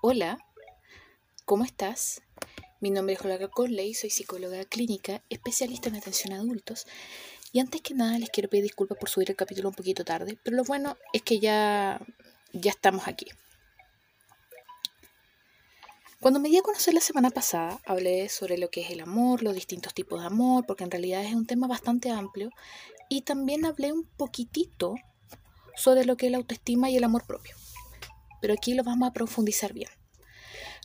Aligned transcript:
Hola, 0.00 0.38
¿cómo 1.44 1.64
estás? 1.64 2.22
Mi 2.78 2.88
nombre 2.88 3.16
es 3.16 3.20
Olga 3.20 3.48
Conley, 3.48 3.94
soy 3.94 4.10
psicóloga 4.10 4.64
clínica, 4.64 5.24
especialista 5.28 5.88
en 5.88 5.96
atención 5.96 6.32
a 6.32 6.36
adultos. 6.36 6.86
Y 7.52 7.58
antes 7.58 7.82
que 7.82 7.94
nada 7.94 8.16
les 8.16 8.30
quiero 8.30 8.48
pedir 8.48 8.62
disculpas 8.62 8.96
por 8.96 9.08
subir 9.08 9.28
el 9.28 9.34
capítulo 9.34 9.70
un 9.70 9.74
poquito 9.74 10.04
tarde, 10.04 10.38
pero 10.44 10.56
lo 10.56 10.62
bueno 10.62 10.96
es 11.12 11.22
que 11.22 11.40
ya, 11.40 12.00
ya 12.52 12.70
estamos 12.70 13.08
aquí. 13.08 13.26
Cuando 16.20 16.38
me 16.38 16.48
di 16.48 16.58
a 16.58 16.62
conocer 16.62 16.94
la 16.94 17.00
semana 17.00 17.30
pasada, 17.30 17.80
hablé 17.84 18.28
sobre 18.28 18.56
lo 18.56 18.70
que 18.70 18.82
es 18.82 18.90
el 18.90 19.00
amor, 19.00 19.42
los 19.42 19.56
distintos 19.56 19.94
tipos 19.94 20.20
de 20.20 20.28
amor, 20.28 20.64
porque 20.64 20.84
en 20.84 20.92
realidad 20.92 21.24
es 21.24 21.34
un 21.34 21.46
tema 21.46 21.66
bastante 21.66 22.12
amplio, 22.12 22.50
y 23.08 23.22
también 23.22 23.66
hablé 23.66 23.92
un 23.92 24.04
poquitito 24.04 24.94
sobre 25.74 26.04
lo 26.04 26.16
que 26.16 26.26
es 26.26 26.32
la 26.32 26.38
autoestima 26.38 26.88
y 26.88 26.96
el 26.96 27.02
amor 27.02 27.26
propio 27.26 27.56
pero 28.40 28.54
aquí 28.54 28.74
lo 28.74 28.84
vamos 28.84 29.08
a 29.08 29.12
profundizar 29.12 29.72
bien. 29.72 29.90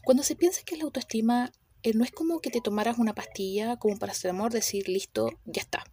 Cuando 0.04 0.24
se 0.24 0.36
piensa 0.36 0.64
que 0.66 0.78
la 0.78 0.84
autoestima 0.84 1.52
eh, 1.84 1.94
no 1.94 2.04
es 2.04 2.12
como 2.12 2.40
que 2.40 2.50
te 2.50 2.62
tomaras 2.62 2.98
una 2.98 3.14
pastilla 3.14 3.78
como 3.78 3.98
para 3.98 4.12
hacer 4.12 4.32
amor, 4.32 4.52
decir 4.52 4.90
listo, 4.90 5.30
ya 5.46 5.62
está. 5.62 5.84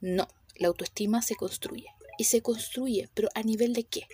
No, 0.00 0.28
la 0.56 0.68
autoestima 0.68 1.22
se 1.22 1.34
construye. 1.34 1.86
Y 2.18 2.24
se 2.24 2.42
construye, 2.42 3.08
pero 3.14 3.28
¿a 3.34 3.42
nivel 3.42 3.72
de 3.72 3.84
qué? 3.84 4.06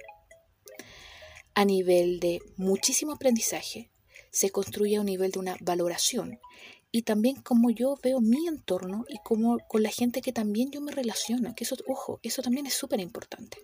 A 1.55 1.65
nivel 1.65 2.21
de 2.21 2.41
muchísimo 2.57 3.13
aprendizaje, 3.13 3.91
se 4.31 4.51
construye 4.51 4.97
a 4.97 5.01
un 5.01 5.07
nivel 5.07 5.31
de 5.31 5.39
una 5.39 5.57
valoración 5.61 6.41
y 6.97 7.03
también 7.03 7.43
como 7.43 7.71
yo 7.71 7.97
veo 8.01 8.21
mi 8.21 8.47
entorno 8.47 9.05
y 9.09 9.19
como 9.25 9.59
con 9.67 9.83
la 9.83 9.91
gente 9.91 10.23
que 10.23 10.33
también 10.33 10.71
yo 10.71 10.81
me 10.81 10.93
relaciono, 10.93 11.53
que 11.57 11.65
eso, 11.65 11.77
ojo, 11.89 12.21
eso 12.23 12.41
también 12.41 12.67
es 12.67 12.75
súper 12.75 13.01
importante. 13.01 13.59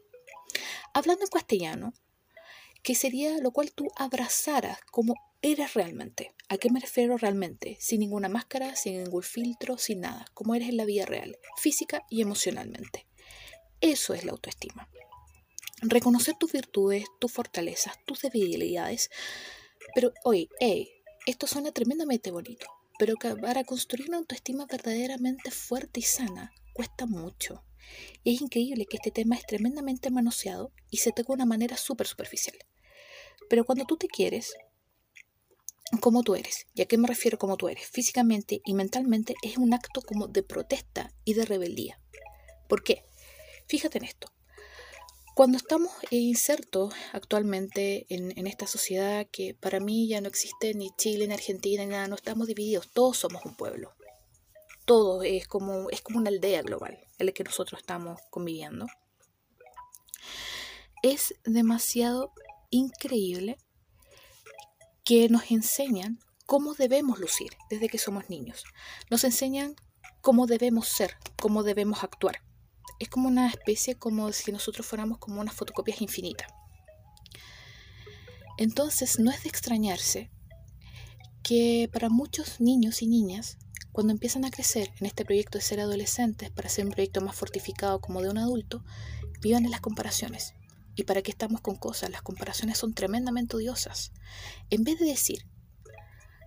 Hablando 0.93 1.25
en 1.25 1.31
castellano, 1.31 1.95
que 2.83 2.95
sería 2.95 3.39
lo 3.39 3.51
cual 3.51 3.73
tú 3.73 3.89
abrazaras 3.97 4.79
como 4.91 5.15
eres 5.43 5.75
realmente. 5.75 6.35
¿A 6.49 6.59
qué 6.59 6.71
me 6.71 6.81
refiero 6.81 7.17
realmente? 7.17 7.77
Sin 7.81 8.01
ninguna 8.01 8.29
máscara, 8.29 8.77
sin 8.77 9.03
ningún 9.03 9.23
filtro, 9.23 9.79
sin 9.79 10.01
nada, 10.01 10.27
como 10.35 10.55
eres 10.55 10.69
en 10.69 10.77
la 10.77 10.85
vida 10.85 11.07
real, 11.07 11.39
física 11.57 12.03
y 12.11 12.23
emocionalmente. 12.23 13.07
Eso 13.81 14.15
es 14.15 14.25
la 14.25 14.33
autoestima. 14.33 14.89
Reconocer 15.83 16.35
tus 16.35 16.53
virtudes, 16.53 17.05
tus 17.19 17.33
fortalezas, 17.33 17.95
tus 18.05 18.21
debilidades. 18.21 19.11
Pero, 19.95 20.13
oye, 20.25 20.49
hey, 20.59 20.91
esto 21.27 21.47
suena 21.47 21.73
tremendamente 21.73 22.31
bonito, 22.31 22.67
pero 22.99 23.15
para 23.41 23.65
construir 23.65 24.09
una 24.09 24.19
autoestima 24.19 24.67
verdaderamente 24.67 25.51
fuerte 25.51 26.01
y 26.01 26.03
sana 26.03 26.53
cuesta 26.75 27.07
mucho. 27.07 27.65
Y 28.23 28.35
es 28.35 28.41
increíble 28.41 28.87
que 28.87 28.97
este 28.97 29.11
tema 29.11 29.37
es 29.37 29.47
tremendamente 29.47 30.11
manoseado 30.11 30.73
y 30.91 30.99
se 30.99 31.11
toca 31.11 31.29
de 31.29 31.35
una 31.35 31.47
manera 31.47 31.77
súper 31.77 32.07
superficial. 32.07 32.57
Pero 33.49 33.65
cuando 33.65 33.85
tú 33.85 33.97
te 33.97 34.09
quieres, 34.09 34.55
como 36.01 36.23
tú 36.23 36.35
eres, 36.37 36.67
¿y 36.75 36.83
a 36.83 36.87
qué 36.87 36.99
me 36.99 37.09
refiero 37.09 37.39
como 37.39 37.57
tú 37.57 37.69
eres? 37.69 37.87
Físicamente 37.87 38.61
y 38.65 38.75
mentalmente 38.75 39.35
es 39.43 39.59
un 39.59 39.75
acto 39.75 40.03
como 40.03 40.29
de 40.29 40.43
protesta 40.43 41.13
y 41.25 41.35
de 41.35 41.45
rebeldía. 41.45 42.01
¿Por 42.69 42.85
qué? 42.85 43.05
Fíjate 43.67 43.99
en 43.99 44.05
esto. 44.05 44.33
Cuando 45.35 45.57
estamos 45.57 45.91
insertos 46.11 46.95
actualmente 47.13 48.07
en, 48.09 48.37
en, 48.39 48.47
esta 48.47 48.67
sociedad 48.67 49.27
que 49.33 49.55
para 49.55 49.81
mí 49.81 50.07
ya 50.07 50.21
no 50.21 50.29
existe 50.29 50.75
ni 50.75 50.91
Chile 50.97 51.27
ni 51.27 51.35
Argentina 51.35 51.85
ni 51.85 51.91
nada, 51.91 52.09
no 52.09 52.15
estamos 52.15 52.47
divididos, 52.47 52.91
todos 52.93 53.17
somos 53.17 53.45
un 53.45 53.55
pueblo. 53.57 53.95
Todo 54.91 55.23
es 55.23 55.47
como, 55.47 55.89
es 55.91 56.03
como 56.03 56.19
una 56.19 56.31
aldea 56.31 56.63
global 56.63 56.99
en 57.21 57.27
la 57.27 57.31
que 57.31 57.45
nosotros 57.45 57.81
estamos 57.81 58.21
conviviendo. 58.29 58.89
Es 61.01 61.33
demasiado 61.45 62.33
increíble 62.71 63.57
que 65.05 65.29
nos 65.29 65.53
enseñan 65.53 66.19
cómo 66.45 66.75
debemos 66.75 67.21
lucir 67.21 67.53
desde 67.71 67.89
que 67.89 67.99
somos 67.99 68.29
niños. 68.31 68.65
Nos 69.13 69.23
enseñan 69.23 69.77
cómo 70.23 70.49
debemos 70.49 70.89
ser, 70.89 71.17
cómo 71.41 71.63
debemos 71.63 72.03
actuar. 72.03 72.43
Es 72.99 73.09
como 73.09 73.29
una 73.29 73.49
especie 73.49 73.95
como 73.95 74.33
si 74.33 74.51
nosotros 74.51 74.85
fuéramos 74.85 75.19
como 75.19 75.41
unas 75.41 75.55
fotocopias 75.55 76.03
infinitas. 76.03 76.53
Entonces 78.59 79.21
no 79.21 79.31
es 79.31 79.45
de 79.45 79.51
extrañarse 79.51 80.33
que 81.45 81.89
para 81.93 82.09
muchos 82.09 82.61
niños 82.61 83.03
y 83.03 83.07
niñas, 83.07 83.57
cuando 83.93 84.13
empiezan 84.13 84.45
a 84.45 84.51
crecer 84.51 84.93
en 85.01 85.07
este 85.07 85.25
proyecto 85.25 85.59
de 85.59 85.65
ser 85.65 85.81
adolescentes 85.81 86.51
para 86.51 86.69
ser 86.69 86.85
un 86.87 86.93
proyecto 86.93 87.21
más 87.21 87.35
fortificado 87.35 88.01
como 88.01 88.23
de 88.23 88.31
un 88.31 88.39
adulto, 88.39 88.85
vivan 89.41 89.65
en 89.65 89.71
las 89.71 89.81
comparaciones. 89.81 90.55
¿Y 90.95 91.05
para 91.05 91.23
qué 91.23 91.31
estamos 91.31 91.61
con 91.61 91.77
cosas? 91.77 92.11
Las 92.11 92.23
comparaciones 92.23 92.79
son 92.79 92.95
tremendamente 92.95 93.57
odiosas. 93.57 94.13
En 94.71 94.85
vez 94.85 94.99
de 94.99 95.07
decir, 95.07 95.47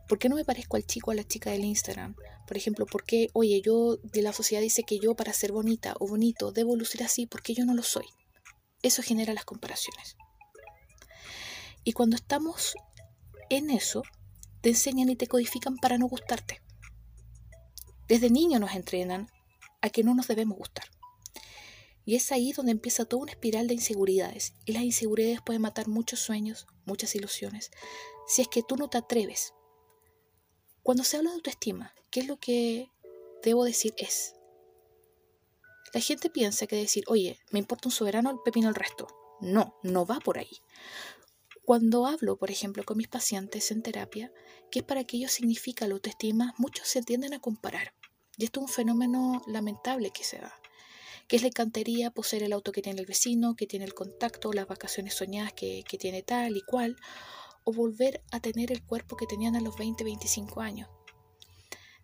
¿por 0.08 0.20
qué 0.20 0.30
no 0.30 0.36
me 0.36 0.46
parezco 0.46 0.78
al 0.78 0.86
chico 0.86 1.10
o 1.10 1.14
a 1.14 1.16
la 1.16 1.24
chica 1.24 1.52
del 1.52 1.66
Instagram? 1.66 2.16
Por 2.48 2.58
ejemplo, 2.58 2.86
¿por 2.86 3.04
qué, 3.04 3.30
oye, 3.34 3.62
yo 3.62 3.98
de 3.98 4.22
la 4.22 4.34
sociedad 4.34 4.62
dice 4.62 4.84
que 4.84 5.00
yo 5.00 5.16
para 5.16 5.34
ser 5.34 5.52
bonita 5.52 5.96
o 6.00 6.08
bonito 6.08 6.52
debo 6.52 6.76
lucir 6.76 7.04
así 7.04 7.26
porque 7.26 7.54
yo 7.54 7.66
no 7.66 7.74
lo 7.74 7.84
soy? 7.84 8.06
Eso 8.82 9.02
genera 9.02 9.34
las 9.34 9.46
comparaciones. 9.46 10.18
Y 11.84 11.94
cuando 11.94 12.16
estamos 12.16 12.76
en 13.50 13.70
eso, 13.70 14.04
te 14.62 14.70
enseñan 14.70 15.10
y 15.10 15.16
te 15.16 15.28
codifican 15.28 15.78
para 15.78 15.98
no 15.98 16.08
gustarte. 16.08 16.62
Desde 18.08 18.30
niño 18.30 18.60
nos 18.60 18.74
entrenan 18.74 19.30
a 19.82 19.90
que 19.90 20.04
no 20.04 20.16
nos 20.16 20.28
debemos 20.28 20.58
gustar. 20.58 20.86
Y 22.06 22.16
es 22.16 22.32
ahí 22.32 22.52
donde 22.52 22.72
empieza 22.72 23.06
toda 23.06 23.24
una 23.24 23.32
espiral 23.32 23.68
de 23.68 23.76
inseguridades. 23.76 24.54
Y 24.66 24.74
las 24.74 24.84
inseguridades 24.84 25.42
pueden 25.42 25.62
matar 25.62 25.88
muchos 25.88 26.20
sueños, 26.20 26.68
muchas 26.86 27.16
ilusiones, 27.16 27.72
si 28.28 28.42
es 28.42 28.48
que 28.48 28.64
tú 28.64 28.76
no 28.76 28.90
te 28.90 28.98
atreves. 28.98 29.54
Cuando 30.82 31.04
se 31.04 31.18
habla 31.18 31.30
de 31.30 31.38
autoestima, 31.38 31.94
¿qué 32.12 32.22
es 32.22 32.28
lo 32.28 32.40
que 32.40 32.90
debo 33.42 33.64
decir 33.64 33.94
es? 33.98 34.36
La 35.94 36.02
gente 36.02 36.30
piensa 36.30 36.68
que 36.68 36.76
decir, 36.76 37.04
oye, 37.08 37.40
me 37.52 37.60
importa 37.60 37.88
un 37.88 37.94
soberano 37.94 38.32
el 38.32 38.40
pepino 38.44 38.68
el 38.68 38.76
resto. 38.76 39.08
No, 39.40 39.78
no 39.84 40.06
va 40.06 40.20
por 40.20 40.38
ahí. 40.38 40.58
Cuando 41.66 42.06
hablo, 42.06 42.38
por 42.38 42.52
ejemplo, 42.52 42.84
con 42.84 42.98
mis 42.98 43.08
pacientes 43.08 43.72
en 43.72 43.82
terapia, 43.82 44.32
¿qué 44.70 44.80
es 44.80 44.86
para 44.86 45.04
que 45.06 45.18
ellos 45.18 45.32
significa 45.32 45.88
la 45.88 45.94
autoestima? 45.94 46.54
Muchos 46.58 46.88
se 46.88 47.02
tienden 47.02 47.34
a 47.34 47.40
comparar. 47.40 47.94
Y 48.38 48.46
esto 48.46 48.60
es 48.60 48.68
un 48.68 48.74
fenómeno 48.74 49.42
lamentable 49.48 50.12
que 50.12 50.24
se 50.24 50.40
da 50.40 50.54
que 51.28 51.38
es 51.38 51.42
la 51.42 51.48
encantería 51.48 52.12
poseer 52.12 52.44
el 52.44 52.54
auto 52.54 52.72
que 52.72 52.82
tiene 52.82 53.00
el 53.00 53.06
vecino, 53.06 53.56
que 53.56 53.68
tiene 53.68 53.86
el 53.86 53.94
contacto, 53.94 54.54
las 54.54 54.68
vacaciones 54.68 55.14
soñadas 55.14 55.54
que, 55.54 55.84
que 55.88 55.98
tiene 55.98 56.22
tal 56.22 56.58
y 56.58 56.62
cual, 56.62 56.98
o 57.64 57.72
volver 57.72 58.22
a 58.32 58.40
tener 58.40 58.72
el 58.72 58.84
cuerpo 58.84 59.16
que 59.16 59.26
tenían 59.26 59.56
a 59.56 59.62
los 59.62 59.78
20, 59.78 60.04
25 60.04 60.62
años. 60.62 60.90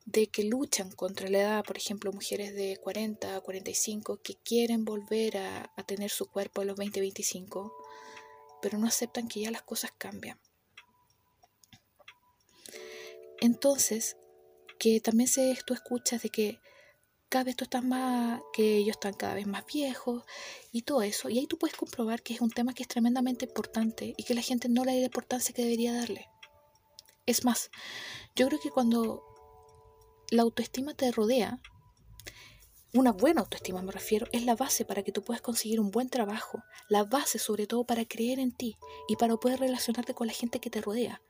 De 0.06 0.28
que 0.28 0.44
luchan 0.44 0.92
contra 0.92 1.30
la 1.30 1.40
edad, 1.40 1.64
por 1.64 1.78
ejemplo, 1.78 2.12
mujeres 2.12 2.56
de 2.56 2.78
40, 2.78 3.42
45, 3.42 4.22
que 4.24 4.36
quieren 4.36 4.86
volver 4.86 5.38
a, 5.38 5.72
a 5.76 5.84
tener 5.84 6.10
su 6.10 6.26
cuerpo 6.28 6.62
a 6.62 6.66
los 6.66 6.78
20, 6.78 7.00
25, 7.00 7.74
pero 8.62 8.78
no 8.78 8.88
aceptan 8.88 9.28
que 9.28 9.42
ya 9.42 9.52
las 9.52 9.62
cosas 9.62 9.92
cambian. 9.98 10.40
Entonces, 13.42 14.18
que 14.78 15.00
también 15.00 15.28
se, 15.28 15.58
tú 15.66 15.74
escuchas 15.74 16.22
de 16.22 16.30
que 16.30 16.60
cada 17.30 17.44
vez 17.44 17.56
tú 17.56 17.64
estás 17.64 17.84
más, 17.84 18.42
que 18.54 18.78
ellos 18.78 18.96
están 18.96 19.14
cada 19.14 19.36
vez 19.36 19.46
más 19.46 19.66
viejos 19.66 20.24
y 20.72 20.82
todo 20.82 21.04
eso. 21.04 21.30
Y 21.30 21.38
ahí 21.38 21.48
tú 21.48 21.58
puedes 21.58 21.78
comprobar 21.78 22.24
que 22.24 22.34
es 22.34 22.42
un 22.42 22.50
tema 22.50 22.74
que 22.74 22.84
es 22.84 22.90
tremendamente 22.90 23.46
importante 23.46 24.16
y 24.18 24.24
que 24.24 24.34
la 24.34 24.42
gente 24.42 24.68
no 24.68 24.84
le 24.84 24.94
da 24.94 25.00
la 25.00 25.06
importancia 25.06 25.54
que 25.54 25.62
debería 25.62 25.94
darle. 25.94 26.28
Es 27.26 27.46
más, 27.46 27.70
yo 28.36 28.48
creo 28.48 28.60
que 28.60 28.72
cuando 28.72 29.24
la 30.32 30.42
autoestima 30.42 30.96
te 30.96 31.12
rodea, 31.12 31.62
una 32.94 33.12
buena 33.12 33.42
autoestima 33.42 33.84
me 33.84 33.92
refiero, 33.92 34.26
es 34.32 34.46
la 34.46 34.56
base 34.56 34.84
para 34.84 35.04
que 35.04 35.12
tú 35.12 35.22
puedas 35.22 35.42
conseguir 35.42 35.80
un 35.80 35.92
buen 35.92 36.10
trabajo, 36.10 36.64
la 36.88 37.04
base 37.04 37.38
sobre 37.38 37.68
todo 37.68 37.84
para 37.84 38.06
creer 38.06 38.40
en 38.40 38.52
ti 38.52 38.78
y 39.08 39.16
para 39.16 39.38
poder 39.38 39.60
relacionarte 39.60 40.16
con 40.16 40.26
la 40.26 40.34
gente 40.34 40.60
que 40.60 40.72
te 40.72 40.82
rodea. 40.82 41.22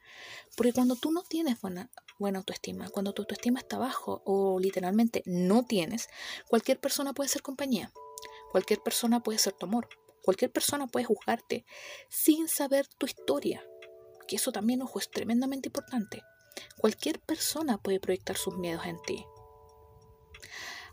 Porque 0.56 0.72
cuando 0.72 0.96
tú 0.96 1.12
no 1.12 1.22
tienes 1.24 1.60
buena, 1.60 1.92
buena 2.18 2.40
autoestima, 2.40 2.90
cuando 2.90 3.14
tu 3.14 3.24
autoestima 3.24 3.60
está 3.60 3.78
bajo 3.78 4.22
o 4.26 4.60
literalmente 4.60 5.22
no 5.26 5.66
tienes, 5.66 6.08
cualquier 6.48 6.80
persona 6.80 7.14
puede 7.14 7.30
ser 7.30 7.42
compañía, 7.42 7.92
cualquier 8.52 8.80
persona 8.80 9.22
puede 9.22 9.40
ser 9.40 9.54
tu 9.54 9.66
amor, 9.66 9.90
cualquier 10.24 10.52
persona 10.52 10.88
puede 10.88 11.06
juzgarte 11.06 11.66
sin 12.10 12.48
saber 12.48 12.88
tu 12.88 13.06
historia, 13.06 13.66
que 14.28 14.38
eso 14.38 14.54
también, 14.54 14.82
ojo, 14.82 15.00
es 15.00 15.10
tremendamente 15.10 15.68
importante. 15.68 16.24
Cualquier 16.78 17.20
persona 17.20 17.78
puede 17.78 18.00
proyectar 18.00 18.38
sus 18.38 18.58
miedos 18.58 18.86
en 18.86 19.02
ti, 19.04 19.26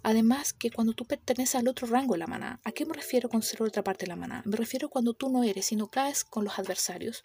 Además 0.09 0.53
que 0.53 0.71
cuando 0.71 0.93
tú 0.93 1.05
perteneces 1.05 1.57
al 1.57 1.67
otro 1.67 1.89
rango 1.89 2.15
de 2.15 2.21
la 2.21 2.29
manada, 2.29 2.61
¿a 2.63 2.71
qué 2.71 2.87
me 2.87 2.95
refiero 2.95 3.29
con 3.29 3.43
ser 3.43 3.61
otra 3.61 3.83
parte 3.83 4.05
de 4.05 4.11
la 4.11 4.15
manada? 4.15 4.43
Me 4.45 4.57
refiero 4.57 4.89
cuando 4.89 5.15
tú 5.15 5.29
no 5.31 5.43
eres, 5.43 5.67
sino 5.67 5.89
caes 5.89 6.23
con 6.23 6.45
los 6.45 6.61
adversarios. 6.61 7.25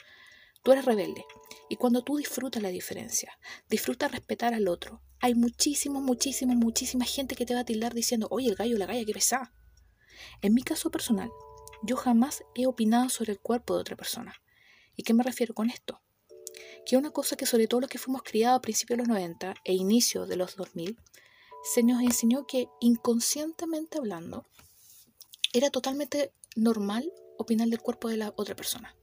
Tú 0.63 0.71
eres 0.71 0.85
rebelde. 0.85 1.23
Y 1.69 1.75
cuando 1.75 2.03
tú 2.03 2.17
disfrutas 2.17 2.63
la 2.63 2.69
diferencia, 2.69 3.37
disfrutas 3.69 4.11
respetar 4.11 4.55
al 4.55 4.67
otro, 4.67 4.99
hay 5.19 5.35
muchísimo, 5.35 6.01
muchísimo, 6.01 6.55
muchísima 6.55 7.05
gente 7.05 7.35
que 7.35 7.45
te 7.45 7.53
va 7.53 7.59
a 7.59 7.65
tildar 7.65 7.93
diciendo, 7.93 8.27
oye, 8.31 8.49
el 8.49 8.55
gallo, 8.55 8.79
la 8.79 8.87
galla, 8.87 9.05
qué 9.05 9.13
pesa. 9.13 9.53
En 10.41 10.55
mi 10.55 10.63
caso 10.63 10.89
personal, 10.89 11.29
yo 11.83 11.95
jamás 11.97 12.43
he 12.55 12.65
opinado 12.65 13.09
sobre 13.09 13.33
el 13.33 13.39
cuerpo 13.39 13.75
de 13.75 13.81
otra 13.81 13.95
persona. 13.95 14.41
¿Y 14.95 15.03
qué 15.03 15.13
me 15.13 15.21
refiero 15.21 15.53
con 15.53 15.69
esto? 15.69 16.01
que 16.83 16.97
una 16.97 17.11
cosa 17.11 17.35
que 17.35 17.45
sobre 17.45 17.67
todo 17.67 17.81
los 17.81 17.89
que 17.91 17.99
fuimos 17.99 18.23
criados 18.23 18.57
a 18.57 18.61
principios 18.61 18.97
de 18.97 19.03
los 19.03 19.07
90 19.07 19.53
e 19.63 19.73
inicio 19.73 20.25
de 20.25 20.35
los 20.35 20.55
2000, 20.55 20.97
se 21.63 21.83
nos 21.83 22.01
enseñó 22.01 22.45
que 22.47 22.67
inconscientemente 22.79 23.97
hablando, 23.97 24.45
era 25.53 25.69
totalmente 25.69 26.33
normal 26.55 27.11
opinar 27.37 27.67
del 27.67 27.81
cuerpo 27.81 28.09
de 28.09 28.17
la 28.17 28.33
otra 28.35 28.55
persona. 28.55 28.95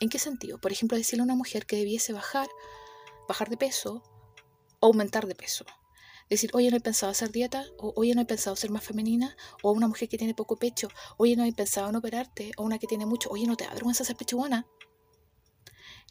¿En 0.00 0.08
qué 0.08 0.18
sentido? 0.18 0.60
Por 0.60 0.72
ejemplo, 0.72 0.96
decirle 0.96 1.22
a 1.22 1.24
una 1.24 1.34
mujer 1.34 1.66
que 1.66 1.76
debiese 1.76 2.12
bajar, 2.12 2.48
bajar 3.26 3.50
de 3.50 3.56
peso, 3.56 4.02
aumentar 4.80 5.26
de 5.26 5.34
peso. 5.34 5.64
Decir, 6.30 6.50
oye, 6.52 6.70
no 6.70 6.76
he 6.76 6.80
pensado 6.80 7.10
hacer 7.10 7.32
dieta, 7.32 7.64
o 7.78 7.92
oye, 7.96 8.14
no 8.14 8.20
he 8.20 8.26
pensado 8.26 8.54
ser 8.54 8.70
más 8.70 8.84
femenina, 8.84 9.36
o 9.62 9.70
a 9.70 9.72
una 9.72 9.88
mujer 9.88 10.08
que 10.08 10.18
tiene 10.18 10.34
poco 10.34 10.56
pecho, 10.56 10.88
oye, 11.16 11.36
no 11.36 11.44
he 11.44 11.52
pensado 11.52 11.88
en 11.88 11.96
operarte, 11.96 12.52
o 12.58 12.62
una 12.62 12.78
que 12.78 12.86
tiene 12.86 13.06
mucho, 13.06 13.30
oye, 13.30 13.46
no 13.46 13.56
te 13.56 13.64
da 13.64 13.72
vergüenza 13.72 14.04
ser 14.04 14.16
pechugona. 14.16 14.66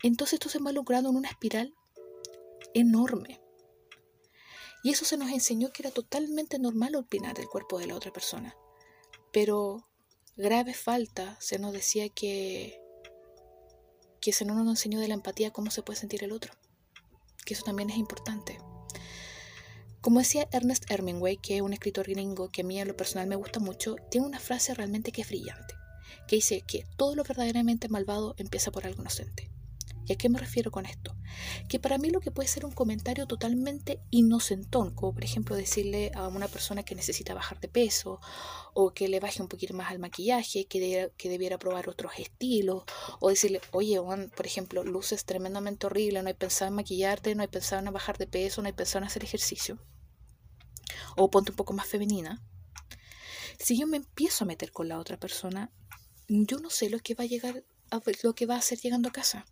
Entonces 0.04 0.34
esto 0.34 0.50
se 0.50 0.60
va 0.60 0.72
logrando 0.72 1.10
en 1.10 1.16
una 1.16 1.30
espiral 1.30 1.74
enorme. 2.74 3.40
Y 4.84 4.92
eso 4.92 5.06
se 5.06 5.18
nos 5.18 5.30
enseñó 5.30 5.72
que 5.72 5.84
era 5.84 5.92
totalmente 5.92 6.60
normal 6.60 6.96
opinar 6.96 7.36
del 7.36 7.48
cuerpo 7.48 7.80
de 7.80 7.88
la 7.88 7.96
otra 7.96 8.12
persona. 8.12 8.56
Pero 9.34 9.88
grave 10.36 10.74
falta 10.74 11.38
se 11.42 11.60
nos 11.60 11.74
decía 11.74 12.10
que, 12.10 12.80
que 14.22 14.34
se 14.34 14.46
no 14.46 14.54
nos 14.56 14.68
enseñó 14.68 15.00
de 15.00 15.08
la 15.08 15.16
empatía 15.16 15.52
cómo 15.52 15.72
se 15.72 15.84
puede 15.84 16.00
sentir 16.00 16.24
el 16.24 16.32
otro. 16.32 16.54
Que 17.46 17.54
eso 17.54 17.64
también 17.64 17.90
es 17.90 17.98
importante. 17.98 18.60
Como 20.02 20.20
decía 20.20 20.48
Ernest 20.52 20.90
Hemingway, 20.90 21.38
que 21.38 21.58
es 21.58 21.62
un 21.62 21.74
escritor 21.74 22.08
gringo 22.08 22.50
que 22.50 22.62
a 22.62 22.64
mí 22.64 22.80
en 22.80 22.88
lo 22.88 22.96
personal 22.96 23.28
me 23.28 23.36
gusta 23.36 23.60
mucho, 23.60 23.96
tiene 24.10 24.28
una 24.28 24.40
frase 24.40 24.74
realmente 24.74 25.12
que 25.12 25.22
es 25.22 25.28
brillante, 25.28 25.74
que 26.28 26.38
dice 26.38 26.62
que 26.62 26.86
todo 26.96 27.16
lo 27.16 27.24
verdaderamente 27.24 27.90
malvado 27.90 28.34
empieza 28.38 28.72
por 28.72 28.86
algo 28.86 29.02
inocente. 29.02 29.52
¿Y 30.08 30.14
a 30.14 30.18
qué 30.18 30.30
me 30.30 30.40
refiero 30.40 30.72
con 30.72 30.86
esto? 30.86 31.16
Que 31.68 31.80
para 31.80 31.98
mí 31.98 32.10
lo 32.10 32.22
que 32.22 32.32
puede 32.32 32.48
ser 32.48 32.66
un 32.66 32.72
comentario 32.72 33.28
totalmente 33.28 34.00
inocentón, 34.10 34.96
como 34.96 35.14
por 35.14 35.24
ejemplo 35.24 35.56
decirle 35.56 36.12
a 36.16 36.30
una 36.30 36.48
persona 36.48 36.84
que 36.84 36.96
necesita 36.96 37.34
bajar 37.34 37.60
de 37.60 37.68
peso, 37.68 38.22
o 38.74 38.94
que 38.94 39.10
le 39.10 39.20
baje 39.20 39.42
un 39.42 39.50
poquito 39.50 39.74
más 39.74 39.92
al 39.92 40.00
maquillaje, 40.00 40.66
que, 40.66 41.12
que 41.18 41.30
debiera 41.30 41.60
probar 41.60 41.90
otros 41.90 42.14
estilos, 42.18 42.84
o 43.20 43.30
decirle, 43.30 43.60
oye, 43.72 43.98
Juan, 43.98 44.32
por 44.34 44.46
ejemplo, 44.46 44.86
luces 44.86 45.26
tremendamente 45.26 45.88
horrible, 45.88 46.22
no 46.22 46.30
hay 46.30 46.36
pensado 46.36 46.70
en 46.70 46.76
maquillarte, 46.76 47.36
no 47.36 47.42
hay 47.42 47.50
pensado 47.50 47.86
en 47.86 47.92
bajar 47.92 48.18
de 48.18 48.28
peso, 48.28 48.62
no 48.62 48.68
hay 48.68 48.74
pensado 48.74 49.00
en 49.00 49.08
hacer 49.08 49.26
ejercicio, 49.26 49.78
o 51.18 51.30
ponte 51.30 51.52
un 51.52 51.58
poco 51.58 51.74
más 51.74 51.88
femenina. 51.88 52.42
Si 53.60 53.78
yo 53.78 53.88
me 53.88 53.98
empiezo 53.98 54.46
a 54.46 54.48
meter 54.48 54.72
con 54.72 54.88
la 54.88 55.00
otra 55.00 55.18
persona, 55.18 55.72
yo 56.30 56.60
no 56.60 56.70
sé 56.70 56.90
lo 56.90 57.00
que 57.00 57.16
va 57.16 57.26
a 57.26 57.28
llegar 57.28 57.66
a, 57.92 58.02
lo 58.24 58.36
que 58.36 58.46
va 58.46 58.56
a 58.56 58.60
hacer 58.60 58.80
llegando 58.80 59.10
a 59.10 59.12
casa. 59.12 59.46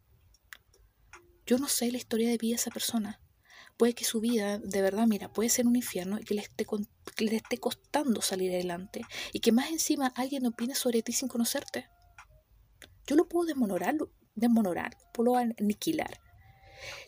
Yo 1.46 1.58
no 1.58 1.68
sé 1.68 1.92
la 1.92 1.98
historia 1.98 2.30
de 2.30 2.38
vida 2.38 2.52
de 2.52 2.62
esa 2.62 2.72
persona. 2.72 3.20
Puede 3.78 3.94
que 3.94 4.06
su 4.06 4.22
vida, 4.22 4.58
de 4.58 4.82
verdad, 4.82 5.06
mira, 5.06 5.32
puede 5.32 5.50
ser 5.50 5.68
un 5.68 5.76
infierno 5.76 6.18
y 6.20 6.24
que 6.24 6.34
le 6.34 6.42
esté, 6.42 6.66
le 7.20 7.36
esté 7.36 7.58
costando 7.58 8.22
salir 8.22 8.52
adelante 8.52 9.02
y 9.34 9.42
que 9.42 9.52
más 9.52 9.70
encima 9.70 10.14
alguien 10.16 10.46
opine 10.46 10.76
sobre 10.76 11.02
ti 11.02 11.12
sin 11.12 11.28
conocerte. 11.28 11.88
Yo 13.06 13.16
lo 13.16 13.28
puedo 13.28 13.46
desmonorar, 13.46 13.96
desmonorar, 14.34 14.98
puedo 15.14 15.36
aniquilar. 15.36 16.20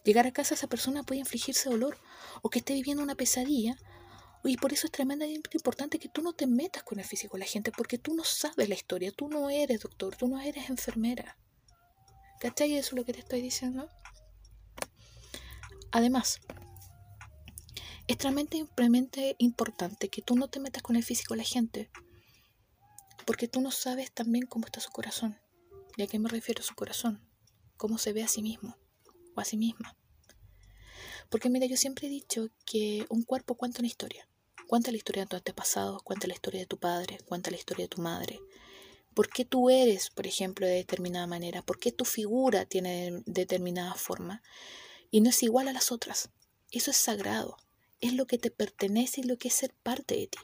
Llegar 0.03 0.27
a 0.27 0.33
casa 0.33 0.55
esa 0.55 0.67
persona 0.67 1.03
puede 1.03 1.19
infligirse 1.19 1.69
dolor 1.69 1.97
o 2.41 2.49
que 2.49 2.59
esté 2.59 2.73
viviendo 2.73 3.03
una 3.03 3.15
pesadilla 3.15 3.77
y 4.43 4.57
por 4.57 4.71
eso 4.71 4.87
es 4.87 4.91
tremendamente 4.91 5.49
importante 5.53 5.99
que 5.99 6.09
tú 6.09 6.21
no 6.21 6.33
te 6.33 6.47
metas 6.47 6.83
con 6.83 6.99
el 6.99 7.05
físico 7.05 7.37
de 7.37 7.41
la 7.41 7.49
gente, 7.49 7.71
porque 7.71 7.97
tú 7.97 8.13
no 8.13 8.23
sabes 8.23 8.69
la 8.69 8.75
historia, 8.75 9.11
tú 9.11 9.27
no 9.27 9.49
eres 9.49 9.81
doctor, 9.81 10.15
tú 10.15 10.27
no 10.27 10.39
eres 10.39 10.69
enfermera. 10.69 11.37
¿Cachai? 12.39 12.75
Eso 12.75 12.89
es 12.89 12.93
lo 12.93 13.05
que 13.05 13.13
te 13.13 13.19
estoy 13.19 13.41
diciendo. 13.41 13.89
Además, 15.97 16.41
es 18.07 18.17
realmente 18.19 19.35
importante 19.39 20.09
que 20.09 20.21
tú 20.21 20.35
no 20.35 20.47
te 20.47 20.59
metas 20.59 20.83
con 20.83 20.95
el 20.95 21.03
físico 21.03 21.33
de 21.33 21.39
la 21.39 21.43
gente, 21.43 21.89
porque 23.25 23.47
tú 23.47 23.61
no 23.61 23.71
sabes 23.71 24.11
también 24.11 24.45
cómo 24.45 24.67
está 24.67 24.79
su 24.79 24.91
corazón. 24.91 25.39
¿Y 25.95 26.03
a 26.03 26.07
qué 26.07 26.19
me 26.19 26.29
refiero 26.29 26.61
su 26.61 26.75
corazón? 26.75 27.19
Cómo 27.77 27.97
se 27.97 28.13
ve 28.13 28.21
a 28.21 28.27
sí 28.27 28.43
mismo 28.43 28.77
o 29.35 29.41
a 29.41 29.43
sí 29.43 29.57
misma. 29.57 29.97
Porque 31.31 31.49
mira, 31.49 31.65
yo 31.65 31.77
siempre 31.77 32.05
he 32.05 32.11
dicho 32.11 32.49
que 32.63 33.07
un 33.09 33.23
cuerpo 33.23 33.55
cuenta 33.55 33.79
una 33.79 33.87
historia. 33.87 34.29
Cuenta 34.67 34.91
la 34.91 34.97
historia 34.97 35.23
de 35.23 35.29
tu 35.29 35.35
antepasado, 35.35 35.99
cuenta 36.01 36.27
la 36.27 36.35
historia 36.35 36.59
de 36.59 36.67
tu 36.67 36.77
padre, 36.77 37.17
cuenta 37.25 37.49
la 37.49 37.57
historia 37.57 37.85
de 37.85 37.89
tu 37.89 38.03
madre. 38.03 38.39
¿Por 39.15 39.29
qué 39.29 39.45
tú 39.45 39.71
eres, 39.71 40.11
por 40.11 40.27
ejemplo, 40.27 40.67
de 40.67 40.73
determinada 40.73 41.25
manera? 41.25 41.63
¿Por 41.63 41.79
qué 41.79 41.91
tu 41.91 42.05
figura 42.05 42.65
tiene 42.65 43.23
determinada 43.25 43.95
forma? 43.95 44.43
Y 45.11 45.21
no 45.21 45.29
es 45.29 45.43
igual 45.43 45.67
a 45.67 45.73
las 45.73 45.91
otras. 45.91 46.29
Eso 46.71 46.91
es 46.91 46.97
sagrado, 46.97 47.57
es 47.99 48.13
lo 48.13 48.27
que 48.27 48.37
te 48.37 48.51
pertenece 48.51 49.21
y 49.21 49.23
lo 49.23 49.37
que 49.37 49.47
es 49.47 49.53
ser 49.53 49.73
parte 49.83 50.15
de 50.15 50.27
ti. 50.27 50.39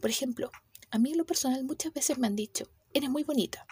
Por 0.00 0.10
ejemplo, 0.10 0.50
a 0.90 0.98
mí 0.98 1.12
en 1.12 1.18
lo 1.18 1.26
personal 1.26 1.64
muchas 1.64 1.92
veces 1.92 2.18
me 2.18 2.26
han 2.26 2.36
dicho, 2.36 2.70
eres 2.92 3.10
muy 3.10 3.24
bonita, 3.24 3.66